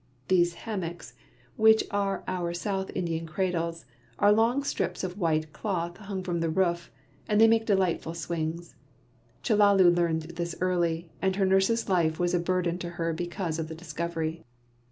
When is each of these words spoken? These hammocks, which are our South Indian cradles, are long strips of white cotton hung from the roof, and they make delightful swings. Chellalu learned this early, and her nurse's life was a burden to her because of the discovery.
These 0.29 0.55
hammocks, 0.55 1.13
which 1.57 1.83
are 1.91 2.23
our 2.27 2.55
South 2.55 2.89
Indian 2.95 3.27
cradles, 3.27 3.85
are 4.17 4.31
long 4.31 4.63
strips 4.63 5.03
of 5.03 5.19
white 5.19 5.53
cotton 5.53 6.05
hung 6.05 6.23
from 6.23 6.39
the 6.39 6.49
roof, 6.49 6.91
and 7.27 7.39
they 7.39 7.47
make 7.47 7.67
delightful 7.67 8.15
swings. 8.15 8.73
Chellalu 9.43 9.95
learned 9.95 10.23
this 10.23 10.55
early, 10.59 11.11
and 11.21 11.35
her 11.35 11.45
nurse's 11.45 11.87
life 11.87 12.17
was 12.19 12.33
a 12.33 12.39
burden 12.39 12.79
to 12.79 12.89
her 12.97 13.13
because 13.13 13.59
of 13.59 13.67
the 13.67 13.75
discovery. 13.75 14.43